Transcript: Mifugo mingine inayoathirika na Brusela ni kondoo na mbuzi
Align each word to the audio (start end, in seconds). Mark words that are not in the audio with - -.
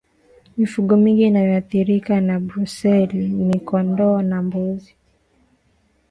Mifugo 0.57 0.97
mingine 0.97 1.27
inayoathirika 1.27 2.21
na 2.21 2.39
Brusela 2.39 3.13
ni 3.13 3.59
kondoo 3.59 4.21
na 4.21 4.41
mbuzi 4.41 4.95